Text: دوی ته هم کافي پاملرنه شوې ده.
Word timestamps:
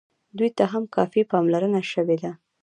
دوی 0.37 0.49
ته 0.57 0.63
هم 0.71 0.83
کافي 0.95 1.21
پاملرنه 1.31 1.81
شوې 1.91 2.17
ده. 2.23 2.31